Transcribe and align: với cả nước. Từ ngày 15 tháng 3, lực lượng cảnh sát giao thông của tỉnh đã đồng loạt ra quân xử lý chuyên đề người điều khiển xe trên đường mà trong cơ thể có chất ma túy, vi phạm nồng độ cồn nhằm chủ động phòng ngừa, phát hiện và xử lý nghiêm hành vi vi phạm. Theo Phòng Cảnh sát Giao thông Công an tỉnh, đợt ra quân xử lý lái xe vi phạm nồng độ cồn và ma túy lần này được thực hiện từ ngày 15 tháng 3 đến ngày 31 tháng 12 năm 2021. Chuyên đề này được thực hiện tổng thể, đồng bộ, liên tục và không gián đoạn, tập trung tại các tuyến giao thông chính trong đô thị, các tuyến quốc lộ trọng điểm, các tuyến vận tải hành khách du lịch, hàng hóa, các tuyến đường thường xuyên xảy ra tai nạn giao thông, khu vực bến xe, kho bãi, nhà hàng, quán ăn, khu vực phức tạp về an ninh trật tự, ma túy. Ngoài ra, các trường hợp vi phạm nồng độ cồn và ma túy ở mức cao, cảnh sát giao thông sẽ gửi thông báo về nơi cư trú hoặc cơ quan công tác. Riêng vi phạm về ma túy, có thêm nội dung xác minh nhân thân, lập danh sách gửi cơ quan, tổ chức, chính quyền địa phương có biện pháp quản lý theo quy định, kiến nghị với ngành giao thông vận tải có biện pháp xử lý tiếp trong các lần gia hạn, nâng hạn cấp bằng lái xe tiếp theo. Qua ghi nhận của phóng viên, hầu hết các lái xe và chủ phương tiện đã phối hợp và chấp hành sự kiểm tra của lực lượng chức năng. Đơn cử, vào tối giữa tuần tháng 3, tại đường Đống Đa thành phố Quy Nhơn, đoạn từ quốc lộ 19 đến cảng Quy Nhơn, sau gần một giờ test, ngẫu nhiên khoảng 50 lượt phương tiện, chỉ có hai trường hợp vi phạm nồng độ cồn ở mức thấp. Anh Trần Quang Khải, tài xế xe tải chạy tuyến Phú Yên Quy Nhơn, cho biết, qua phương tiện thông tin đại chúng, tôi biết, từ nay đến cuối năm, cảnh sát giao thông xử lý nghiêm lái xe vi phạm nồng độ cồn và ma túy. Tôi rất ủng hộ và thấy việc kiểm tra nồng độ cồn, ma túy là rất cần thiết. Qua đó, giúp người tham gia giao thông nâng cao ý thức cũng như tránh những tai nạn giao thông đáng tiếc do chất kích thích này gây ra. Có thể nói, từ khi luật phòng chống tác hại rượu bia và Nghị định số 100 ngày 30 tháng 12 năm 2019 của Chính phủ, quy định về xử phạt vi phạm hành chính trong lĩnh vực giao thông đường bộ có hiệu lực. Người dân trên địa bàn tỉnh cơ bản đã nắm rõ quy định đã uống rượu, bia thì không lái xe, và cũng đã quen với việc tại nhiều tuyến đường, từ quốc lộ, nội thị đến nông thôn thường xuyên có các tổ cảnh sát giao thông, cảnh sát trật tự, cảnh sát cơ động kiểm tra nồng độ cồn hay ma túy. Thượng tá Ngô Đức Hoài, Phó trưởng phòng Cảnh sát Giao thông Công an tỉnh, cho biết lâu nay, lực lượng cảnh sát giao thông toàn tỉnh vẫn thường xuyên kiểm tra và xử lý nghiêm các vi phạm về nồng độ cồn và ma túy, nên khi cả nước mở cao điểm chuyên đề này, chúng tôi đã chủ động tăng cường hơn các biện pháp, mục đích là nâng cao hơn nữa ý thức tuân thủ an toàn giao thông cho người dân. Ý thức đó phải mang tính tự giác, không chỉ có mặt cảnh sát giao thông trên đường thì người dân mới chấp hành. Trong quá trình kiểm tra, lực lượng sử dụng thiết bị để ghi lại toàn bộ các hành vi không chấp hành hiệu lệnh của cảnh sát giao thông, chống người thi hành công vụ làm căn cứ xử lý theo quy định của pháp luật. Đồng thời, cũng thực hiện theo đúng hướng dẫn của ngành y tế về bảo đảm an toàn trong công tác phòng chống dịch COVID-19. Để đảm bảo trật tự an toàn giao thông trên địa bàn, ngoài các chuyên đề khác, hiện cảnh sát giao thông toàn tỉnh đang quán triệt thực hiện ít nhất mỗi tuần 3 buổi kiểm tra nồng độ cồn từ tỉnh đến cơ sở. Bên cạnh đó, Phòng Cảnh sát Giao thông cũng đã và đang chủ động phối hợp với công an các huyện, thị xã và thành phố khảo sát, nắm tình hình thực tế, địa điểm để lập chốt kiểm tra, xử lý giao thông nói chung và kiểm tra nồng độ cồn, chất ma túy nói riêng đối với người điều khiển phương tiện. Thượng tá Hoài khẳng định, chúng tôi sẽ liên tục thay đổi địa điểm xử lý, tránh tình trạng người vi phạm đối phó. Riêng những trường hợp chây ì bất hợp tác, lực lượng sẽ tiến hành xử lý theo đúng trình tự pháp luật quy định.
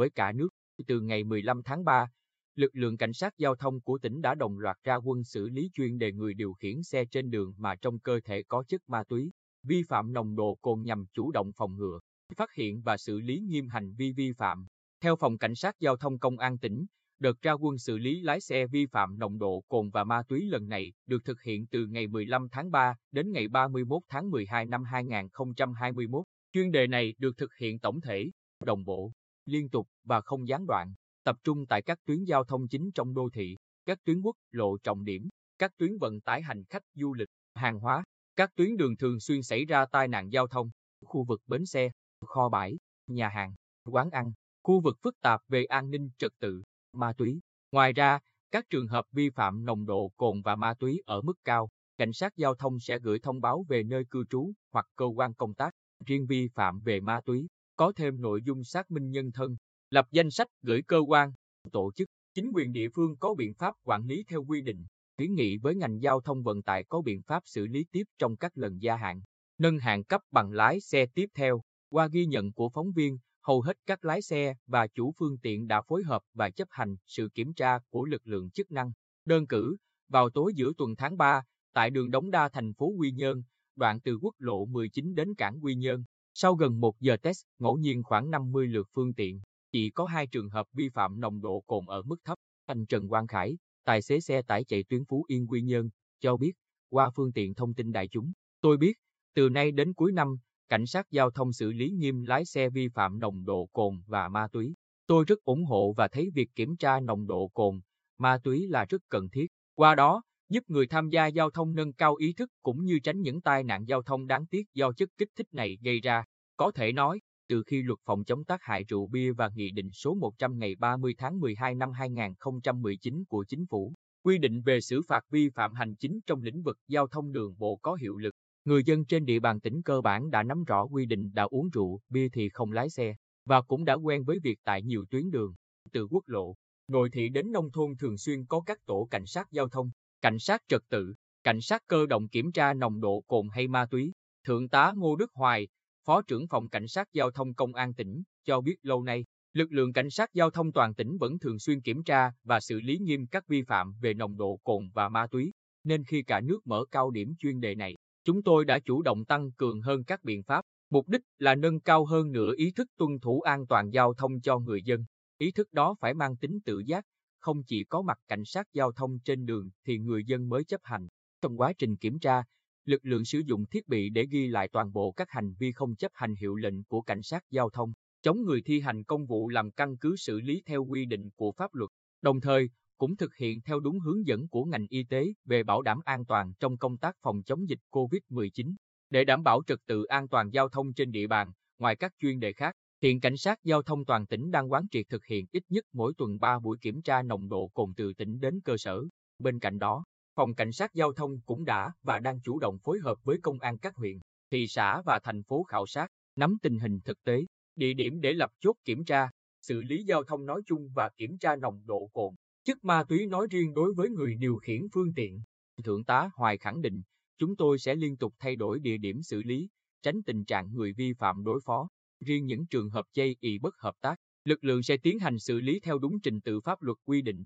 với 0.00 0.10
cả 0.10 0.32
nước. 0.32 0.48
Từ 0.86 1.00
ngày 1.00 1.24
15 1.24 1.62
tháng 1.62 1.84
3, 1.84 2.08
lực 2.54 2.76
lượng 2.76 2.96
cảnh 2.96 3.12
sát 3.12 3.38
giao 3.38 3.56
thông 3.56 3.80
của 3.80 3.98
tỉnh 3.98 4.20
đã 4.20 4.34
đồng 4.34 4.58
loạt 4.58 4.76
ra 4.84 4.96
quân 4.96 5.24
xử 5.24 5.48
lý 5.48 5.70
chuyên 5.74 5.98
đề 5.98 6.12
người 6.12 6.34
điều 6.34 6.52
khiển 6.52 6.82
xe 6.82 7.04
trên 7.04 7.30
đường 7.30 7.54
mà 7.56 7.74
trong 7.76 7.98
cơ 7.98 8.20
thể 8.24 8.42
có 8.48 8.64
chất 8.68 8.88
ma 8.88 9.02
túy, 9.08 9.32
vi 9.62 9.82
phạm 9.88 10.12
nồng 10.12 10.36
độ 10.36 10.58
cồn 10.62 10.82
nhằm 10.82 11.04
chủ 11.12 11.30
động 11.32 11.52
phòng 11.56 11.76
ngừa, 11.76 11.98
phát 12.36 12.54
hiện 12.54 12.82
và 12.82 12.96
xử 12.96 13.20
lý 13.20 13.40
nghiêm 13.40 13.68
hành 13.68 13.94
vi 13.94 14.12
vi 14.12 14.32
phạm. 14.32 14.66
Theo 15.00 15.16
Phòng 15.16 15.38
Cảnh 15.38 15.54
sát 15.54 15.74
Giao 15.80 15.96
thông 15.96 16.18
Công 16.18 16.38
an 16.38 16.58
tỉnh, 16.58 16.86
đợt 17.18 17.42
ra 17.42 17.52
quân 17.52 17.78
xử 17.78 17.98
lý 17.98 18.20
lái 18.20 18.40
xe 18.40 18.66
vi 18.66 18.86
phạm 18.86 19.18
nồng 19.18 19.38
độ 19.38 19.64
cồn 19.68 19.90
và 19.90 20.04
ma 20.04 20.22
túy 20.28 20.44
lần 20.44 20.68
này 20.68 20.92
được 21.06 21.24
thực 21.24 21.42
hiện 21.42 21.66
từ 21.66 21.86
ngày 21.86 22.06
15 22.06 22.48
tháng 22.52 22.70
3 22.70 22.94
đến 23.12 23.32
ngày 23.32 23.48
31 23.48 24.02
tháng 24.08 24.30
12 24.30 24.66
năm 24.66 24.84
2021. 24.84 26.24
Chuyên 26.52 26.70
đề 26.70 26.86
này 26.86 27.14
được 27.18 27.36
thực 27.36 27.50
hiện 27.60 27.78
tổng 27.78 28.00
thể, 28.00 28.30
đồng 28.64 28.84
bộ, 28.84 29.12
liên 29.50 29.68
tục 29.68 29.88
và 30.04 30.20
không 30.20 30.48
gián 30.48 30.66
đoạn, 30.66 30.94
tập 31.24 31.36
trung 31.44 31.66
tại 31.66 31.82
các 31.82 31.98
tuyến 32.04 32.24
giao 32.24 32.44
thông 32.44 32.68
chính 32.68 32.90
trong 32.94 33.14
đô 33.14 33.28
thị, 33.32 33.56
các 33.86 33.98
tuyến 34.04 34.20
quốc 34.20 34.36
lộ 34.50 34.76
trọng 34.78 35.04
điểm, 35.04 35.28
các 35.58 35.76
tuyến 35.76 35.98
vận 35.98 36.20
tải 36.20 36.42
hành 36.42 36.64
khách 36.64 36.82
du 36.94 37.14
lịch, 37.14 37.28
hàng 37.54 37.80
hóa, 37.80 38.04
các 38.36 38.50
tuyến 38.56 38.76
đường 38.76 38.96
thường 38.96 39.20
xuyên 39.20 39.42
xảy 39.42 39.64
ra 39.64 39.86
tai 39.86 40.08
nạn 40.08 40.32
giao 40.32 40.46
thông, 40.46 40.70
khu 41.04 41.24
vực 41.24 41.40
bến 41.46 41.66
xe, 41.66 41.90
kho 42.26 42.48
bãi, 42.48 42.78
nhà 43.06 43.28
hàng, 43.28 43.54
quán 43.84 44.10
ăn, 44.10 44.32
khu 44.62 44.80
vực 44.80 44.96
phức 45.02 45.20
tạp 45.20 45.40
về 45.48 45.64
an 45.64 45.90
ninh 45.90 46.10
trật 46.18 46.32
tự, 46.40 46.62
ma 46.92 47.12
túy. 47.12 47.40
Ngoài 47.72 47.92
ra, 47.92 48.18
các 48.50 48.64
trường 48.70 48.86
hợp 48.86 49.04
vi 49.12 49.30
phạm 49.30 49.64
nồng 49.64 49.86
độ 49.86 50.12
cồn 50.16 50.42
và 50.42 50.56
ma 50.56 50.74
túy 50.74 51.02
ở 51.06 51.22
mức 51.22 51.38
cao, 51.44 51.68
cảnh 51.96 52.12
sát 52.12 52.36
giao 52.36 52.54
thông 52.54 52.80
sẽ 52.80 52.98
gửi 52.98 53.18
thông 53.18 53.40
báo 53.40 53.64
về 53.68 53.82
nơi 53.82 54.04
cư 54.10 54.24
trú 54.30 54.52
hoặc 54.72 54.86
cơ 54.96 55.04
quan 55.04 55.34
công 55.34 55.54
tác. 55.54 55.70
Riêng 56.06 56.26
vi 56.26 56.48
phạm 56.48 56.80
về 56.80 57.00
ma 57.00 57.20
túy, 57.24 57.46
có 57.80 57.92
thêm 57.96 58.20
nội 58.20 58.42
dung 58.42 58.64
xác 58.64 58.90
minh 58.90 59.10
nhân 59.10 59.32
thân, 59.32 59.56
lập 59.90 60.06
danh 60.10 60.30
sách 60.30 60.48
gửi 60.62 60.82
cơ 60.82 60.98
quan, 61.08 61.32
tổ 61.72 61.92
chức, 61.92 62.08
chính 62.34 62.50
quyền 62.54 62.72
địa 62.72 62.88
phương 62.94 63.16
có 63.16 63.34
biện 63.34 63.54
pháp 63.54 63.74
quản 63.84 64.06
lý 64.06 64.24
theo 64.28 64.44
quy 64.44 64.60
định, 64.60 64.86
kiến 65.18 65.34
nghị 65.34 65.56
với 65.56 65.74
ngành 65.74 66.02
giao 66.02 66.20
thông 66.20 66.42
vận 66.42 66.62
tải 66.62 66.84
có 66.84 67.02
biện 67.02 67.22
pháp 67.22 67.42
xử 67.46 67.66
lý 67.66 67.84
tiếp 67.92 68.02
trong 68.18 68.36
các 68.36 68.58
lần 68.58 68.82
gia 68.82 68.96
hạn, 68.96 69.20
nâng 69.58 69.78
hạn 69.78 70.04
cấp 70.04 70.20
bằng 70.30 70.50
lái 70.50 70.80
xe 70.80 71.06
tiếp 71.14 71.26
theo. 71.34 71.60
Qua 71.90 72.08
ghi 72.12 72.26
nhận 72.26 72.52
của 72.52 72.68
phóng 72.68 72.92
viên, 72.92 73.18
hầu 73.42 73.60
hết 73.60 73.76
các 73.86 74.04
lái 74.04 74.22
xe 74.22 74.54
và 74.66 74.86
chủ 74.86 75.14
phương 75.18 75.38
tiện 75.38 75.66
đã 75.66 75.82
phối 75.82 76.02
hợp 76.02 76.22
và 76.34 76.50
chấp 76.50 76.68
hành 76.70 76.96
sự 77.06 77.28
kiểm 77.34 77.54
tra 77.54 77.78
của 77.90 78.04
lực 78.04 78.26
lượng 78.26 78.50
chức 78.50 78.70
năng. 78.70 78.92
Đơn 79.24 79.46
cử, 79.46 79.76
vào 80.08 80.30
tối 80.30 80.52
giữa 80.54 80.72
tuần 80.78 80.96
tháng 80.96 81.16
3, 81.16 81.42
tại 81.74 81.90
đường 81.90 82.10
Đống 82.10 82.30
Đa 82.30 82.48
thành 82.48 82.74
phố 82.74 82.86
Quy 82.98 83.12
Nhơn, 83.12 83.42
đoạn 83.76 84.00
từ 84.00 84.18
quốc 84.22 84.34
lộ 84.38 84.66
19 84.66 85.14
đến 85.14 85.34
cảng 85.34 85.64
Quy 85.64 85.74
Nhơn, 85.74 86.04
sau 86.42 86.54
gần 86.54 86.80
một 86.80 87.00
giờ 87.00 87.16
test, 87.22 87.42
ngẫu 87.58 87.76
nhiên 87.76 88.02
khoảng 88.02 88.30
50 88.30 88.66
lượt 88.66 88.88
phương 88.94 89.14
tiện, 89.14 89.40
chỉ 89.72 89.90
có 89.90 90.04
hai 90.04 90.26
trường 90.26 90.48
hợp 90.50 90.66
vi 90.72 90.88
phạm 90.88 91.20
nồng 91.20 91.40
độ 91.40 91.64
cồn 91.66 91.86
ở 91.86 92.02
mức 92.02 92.16
thấp. 92.24 92.38
Anh 92.66 92.86
Trần 92.86 93.08
Quang 93.08 93.26
Khải, 93.26 93.58
tài 93.84 94.02
xế 94.02 94.20
xe 94.20 94.42
tải 94.42 94.64
chạy 94.64 94.84
tuyến 94.88 95.04
Phú 95.04 95.24
Yên 95.28 95.46
Quy 95.46 95.62
Nhơn, 95.62 95.90
cho 96.20 96.36
biết, 96.36 96.52
qua 96.90 97.10
phương 97.16 97.32
tiện 97.32 97.54
thông 97.54 97.74
tin 97.74 97.92
đại 97.92 98.08
chúng, 98.08 98.32
tôi 98.60 98.76
biết, 98.76 98.92
từ 99.34 99.48
nay 99.48 99.72
đến 99.72 99.94
cuối 99.94 100.12
năm, 100.12 100.36
cảnh 100.68 100.86
sát 100.86 101.10
giao 101.10 101.30
thông 101.30 101.52
xử 101.52 101.72
lý 101.72 101.90
nghiêm 101.90 102.22
lái 102.22 102.44
xe 102.44 102.70
vi 102.70 102.88
phạm 102.88 103.18
nồng 103.18 103.44
độ 103.44 103.68
cồn 103.72 104.02
và 104.06 104.28
ma 104.28 104.48
túy. 104.52 104.74
Tôi 105.06 105.24
rất 105.24 105.44
ủng 105.44 105.64
hộ 105.64 105.92
và 105.92 106.08
thấy 106.08 106.30
việc 106.34 106.50
kiểm 106.54 106.76
tra 106.76 107.00
nồng 107.00 107.26
độ 107.26 107.50
cồn, 107.54 107.80
ma 108.18 108.38
túy 108.44 108.66
là 108.66 108.84
rất 108.88 109.02
cần 109.08 109.28
thiết. 109.30 109.46
Qua 109.74 109.94
đó, 109.94 110.22
giúp 110.50 110.64
người 110.68 110.86
tham 110.86 111.08
gia 111.08 111.26
giao 111.26 111.50
thông 111.50 111.74
nâng 111.74 111.92
cao 111.92 112.14
ý 112.14 112.32
thức 112.32 112.50
cũng 112.62 112.84
như 112.84 112.98
tránh 112.98 113.20
những 113.20 113.40
tai 113.40 113.64
nạn 113.64 113.84
giao 113.84 114.02
thông 114.02 114.26
đáng 114.26 114.46
tiếc 114.46 114.62
do 114.74 114.92
chất 114.92 115.08
kích 115.18 115.28
thích 115.36 115.46
này 115.52 115.78
gây 115.82 116.00
ra. 116.00 116.24
Có 116.56 116.72
thể 116.74 116.92
nói, 116.92 117.20
từ 117.48 117.62
khi 117.66 117.82
luật 117.82 117.98
phòng 118.04 118.24
chống 118.24 118.44
tác 118.44 118.62
hại 118.62 118.84
rượu 118.84 119.06
bia 119.06 119.32
và 119.32 119.50
Nghị 119.54 119.70
định 119.70 119.90
số 119.92 120.14
100 120.14 120.58
ngày 120.58 120.74
30 120.78 121.14
tháng 121.18 121.40
12 121.40 121.74
năm 121.74 121.92
2019 121.92 123.24
của 123.28 123.44
Chính 123.48 123.66
phủ, 123.66 123.94
quy 124.22 124.38
định 124.38 124.62
về 124.62 124.80
xử 124.80 125.02
phạt 125.08 125.24
vi 125.30 125.50
phạm 125.54 125.74
hành 125.74 125.94
chính 125.96 126.20
trong 126.26 126.42
lĩnh 126.42 126.62
vực 126.62 126.78
giao 126.88 127.06
thông 127.06 127.32
đường 127.32 127.54
bộ 127.58 127.76
có 127.82 127.94
hiệu 127.94 128.16
lực. 128.16 128.34
Người 128.64 128.82
dân 128.84 129.04
trên 129.04 129.24
địa 129.24 129.40
bàn 129.40 129.60
tỉnh 129.60 129.82
cơ 129.82 130.00
bản 130.00 130.30
đã 130.30 130.42
nắm 130.42 130.64
rõ 130.64 130.84
quy 130.86 131.06
định 131.06 131.30
đã 131.34 131.42
uống 131.42 131.70
rượu, 131.70 132.00
bia 132.08 132.28
thì 132.28 132.48
không 132.48 132.72
lái 132.72 132.90
xe, 132.90 133.14
và 133.44 133.62
cũng 133.62 133.84
đã 133.84 133.94
quen 133.94 134.24
với 134.24 134.38
việc 134.42 134.58
tại 134.64 134.82
nhiều 134.82 135.04
tuyến 135.10 135.30
đường, 135.30 135.54
từ 135.92 136.06
quốc 136.10 136.24
lộ, 136.26 136.54
nội 136.88 137.10
thị 137.12 137.28
đến 137.28 137.52
nông 137.52 137.70
thôn 137.72 137.96
thường 137.96 138.18
xuyên 138.18 138.46
có 138.46 138.60
các 138.60 138.78
tổ 138.86 139.08
cảnh 139.10 139.26
sát 139.26 139.46
giao 139.50 139.68
thông, 139.68 139.90
cảnh 140.20 140.38
sát 140.38 140.62
trật 140.68 140.82
tự, 140.88 141.14
cảnh 141.42 141.60
sát 141.60 141.82
cơ 141.86 142.06
động 142.06 142.28
kiểm 142.28 142.52
tra 142.52 142.74
nồng 142.74 143.00
độ 143.00 143.24
cồn 143.26 143.48
hay 143.52 143.68
ma 143.68 143.86
túy. 143.86 144.12
Thượng 144.46 144.68
tá 144.68 144.92
Ngô 144.96 145.16
Đức 145.16 145.30
Hoài, 145.34 145.68
Phó 146.06 146.22
trưởng 146.22 146.48
phòng 146.48 146.68
Cảnh 146.68 146.88
sát 146.88 147.08
Giao 147.12 147.30
thông 147.30 147.54
Công 147.54 147.74
an 147.74 147.94
tỉnh, 147.94 148.22
cho 148.44 148.60
biết 148.60 148.76
lâu 148.82 149.02
nay, 149.02 149.24
lực 149.52 149.72
lượng 149.72 149.92
cảnh 149.92 150.10
sát 150.10 150.34
giao 150.34 150.50
thông 150.50 150.72
toàn 150.72 150.94
tỉnh 150.94 151.18
vẫn 151.18 151.38
thường 151.38 151.58
xuyên 151.58 151.80
kiểm 151.80 152.02
tra 152.02 152.32
và 152.44 152.60
xử 152.60 152.80
lý 152.80 152.98
nghiêm 152.98 153.26
các 153.26 153.48
vi 153.48 153.62
phạm 153.62 153.94
về 154.00 154.14
nồng 154.14 154.36
độ 154.36 154.60
cồn 154.64 154.90
và 154.94 155.08
ma 155.08 155.26
túy, 155.26 155.52
nên 155.84 156.04
khi 156.04 156.22
cả 156.22 156.40
nước 156.40 156.60
mở 156.64 156.84
cao 156.90 157.10
điểm 157.10 157.34
chuyên 157.38 157.60
đề 157.60 157.74
này, 157.74 157.96
chúng 158.24 158.42
tôi 158.42 158.64
đã 158.64 158.78
chủ 158.78 159.02
động 159.02 159.24
tăng 159.24 159.52
cường 159.52 159.80
hơn 159.80 160.04
các 160.04 160.24
biện 160.24 160.42
pháp, 160.42 160.64
mục 160.90 161.08
đích 161.08 161.22
là 161.38 161.54
nâng 161.54 161.80
cao 161.80 162.04
hơn 162.04 162.32
nữa 162.32 162.52
ý 162.56 162.70
thức 162.70 162.88
tuân 162.96 163.10
thủ 163.22 163.40
an 163.40 163.66
toàn 163.66 163.90
giao 163.90 164.14
thông 164.14 164.40
cho 164.40 164.58
người 164.58 164.82
dân. 164.82 165.04
Ý 165.38 165.50
thức 165.50 165.72
đó 165.72 165.94
phải 166.00 166.14
mang 166.14 166.36
tính 166.36 166.58
tự 166.64 166.82
giác, 166.86 167.04
không 167.40 167.62
chỉ 167.62 167.84
có 167.84 168.02
mặt 168.02 168.18
cảnh 168.28 168.44
sát 168.44 168.66
giao 168.72 168.92
thông 168.92 169.18
trên 169.18 169.46
đường 169.46 169.70
thì 169.86 169.98
người 169.98 170.24
dân 170.24 170.48
mới 170.48 170.64
chấp 170.64 170.80
hành. 170.84 171.08
Trong 171.42 171.60
quá 171.60 171.72
trình 171.78 171.96
kiểm 171.96 172.18
tra, 172.18 172.42
lực 172.84 173.04
lượng 173.04 173.24
sử 173.24 173.42
dụng 173.46 173.66
thiết 173.66 173.88
bị 173.88 174.10
để 174.10 174.26
ghi 174.30 174.48
lại 174.48 174.68
toàn 174.68 174.92
bộ 174.92 175.12
các 175.12 175.30
hành 175.30 175.54
vi 175.58 175.72
không 175.72 175.96
chấp 175.96 176.12
hành 176.14 176.34
hiệu 176.34 176.54
lệnh 176.54 176.84
của 176.84 177.02
cảnh 177.02 177.22
sát 177.22 177.42
giao 177.50 177.70
thông, 177.70 177.92
chống 178.22 178.42
người 178.42 178.62
thi 178.62 178.80
hành 178.80 179.04
công 179.04 179.26
vụ 179.26 179.48
làm 179.48 179.70
căn 179.70 179.96
cứ 179.96 180.16
xử 180.16 180.40
lý 180.40 180.62
theo 180.66 180.84
quy 180.84 181.04
định 181.04 181.30
của 181.36 181.52
pháp 181.52 181.74
luật. 181.74 181.90
Đồng 182.22 182.40
thời, 182.40 182.70
cũng 182.98 183.16
thực 183.16 183.34
hiện 183.34 183.60
theo 183.62 183.80
đúng 183.80 184.00
hướng 184.00 184.26
dẫn 184.26 184.48
của 184.48 184.64
ngành 184.64 184.86
y 184.88 185.04
tế 185.04 185.32
về 185.44 185.62
bảo 185.62 185.82
đảm 185.82 186.00
an 186.04 186.24
toàn 186.24 186.52
trong 186.60 186.76
công 186.76 186.98
tác 186.98 187.16
phòng 187.22 187.42
chống 187.42 187.68
dịch 187.68 187.80
COVID-19. 187.90 188.74
Để 189.10 189.24
đảm 189.24 189.42
bảo 189.42 189.62
trật 189.66 189.78
tự 189.86 190.04
an 190.04 190.28
toàn 190.28 190.50
giao 190.50 190.68
thông 190.68 190.92
trên 190.92 191.10
địa 191.10 191.26
bàn, 191.26 191.52
ngoài 191.78 191.96
các 191.96 192.12
chuyên 192.18 192.40
đề 192.40 192.52
khác, 192.52 192.74
hiện 193.02 193.20
cảnh 193.20 193.36
sát 193.36 193.58
giao 193.64 193.82
thông 193.82 194.04
toàn 194.04 194.26
tỉnh 194.26 194.50
đang 194.50 194.72
quán 194.72 194.86
triệt 194.90 195.06
thực 195.08 195.24
hiện 195.24 195.46
ít 195.52 195.62
nhất 195.68 195.84
mỗi 195.92 196.12
tuần 196.18 196.38
3 196.38 196.58
buổi 196.58 196.78
kiểm 196.80 197.02
tra 197.02 197.22
nồng 197.22 197.48
độ 197.48 197.70
cồn 197.74 197.92
từ 197.96 198.12
tỉnh 198.12 198.40
đến 198.40 198.60
cơ 198.64 198.76
sở. 198.76 199.02
Bên 199.38 199.58
cạnh 199.58 199.78
đó, 199.78 200.04
Phòng 200.34 200.54
Cảnh 200.54 200.72
sát 200.72 200.94
Giao 200.94 201.12
thông 201.12 201.40
cũng 201.46 201.64
đã 201.64 201.92
và 202.02 202.18
đang 202.18 202.40
chủ 202.40 202.58
động 202.58 202.78
phối 202.78 202.98
hợp 202.98 203.18
với 203.24 203.38
công 203.42 203.58
an 203.58 203.78
các 203.78 203.96
huyện, 203.96 204.18
thị 204.50 204.66
xã 204.66 205.02
và 205.02 205.18
thành 205.18 205.42
phố 205.42 205.62
khảo 205.62 205.86
sát, 205.86 206.06
nắm 206.36 206.56
tình 206.62 206.78
hình 206.78 207.00
thực 207.04 207.24
tế, 207.24 207.44
địa 207.76 207.92
điểm 207.94 208.20
để 208.20 208.32
lập 208.32 208.50
chốt 208.60 208.76
kiểm 208.84 209.04
tra, 209.04 209.30
xử 209.62 209.82
lý 209.82 210.04
giao 210.04 210.24
thông 210.24 210.46
nói 210.46 210.62
chung 210.66 210.88
và 210.94 211.10
kiểm 211.16 211.38
tra 211.38 211.56
nồng 211.56 211.86
độ 211.86 212.10
cồn, 212.12 212.34
chất 212.64 212.84
ma 212.84 213.04
túy 213.04 213.26
nói 213.26 213.46
riêng 213.50 213.74
đối 213.74 213.94
với 213.94 214.10
người 214.10 214.34
điều 214.34 214.56
khiển 214.56 214.86
phương 214.92 215.14
tiện. 215.14 215.42
Thượng 215.84 216.04
tá 216.04 216.30
Hoài 216.34 216.58
khẳng 216.58 216.82
định, 216.82 217.02
chúng 217.38 217.56
tôi 217.56 217.78
sẽ 217.78 217.94
liên 217.94 218.16
tục 218.16 218.34
thay 218.38 218.56
đổi 218.56 218.80
địa 218.80 218.96
điểm 218.96 219.22
xử 219.22 219.42
lý, 219.42 219.68
tránh 220.02 220.22
tình 220.22 220.44
trạng 220.44 220.74
người 220.74 220.92
vi 220.92 221.12
phạm 221.12 221.44
đối 221.44 221.60
phó. 221.64 221.88
Riêng 222.20 222.46
những 222.46 222.66
trường 222.66 222.90
hợp 222.90 223.04
chây 223.12 223.36
ì 223.40 223.58
bất 223.58 223.74
hợp 223.78 223.94
tác, 224.00 224.16
lực 224.44 224.64
lượng 224.64 224.82
sẽ 224.82 224.96
tiến 224.96 225.18
hành 225.18 225.38
xử 225.38 225.60
lý 225.60 225.80
theo 225.80 225.98
đúng 225.98 226.20
trình 226.22 226.40
tự 226.40 226.60
pháp 226.60 226.82
luật 226.82 226.98
quy 227.04 227.22
định. 227.22 227.44